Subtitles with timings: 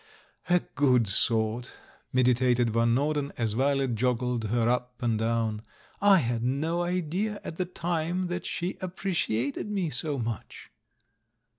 [0.49, 1.73] "A good sort!"
[2.11, 5.61] meditated Van Norden, as Violet joggled her up and down;
[6.01, 10.71] "I had no idea at the time that she appreciated me so much."